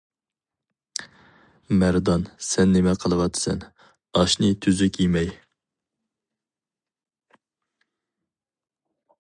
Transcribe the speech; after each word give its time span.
مەردان-سەن 1.83 2.73
نېمە 2.77 2.95
قىلىۋاتىسەن، 3.03 3.61
ئاشنى 4.21 4.51
تۈزۈك 4.67 4.99
يېمەي. 5.05 5.29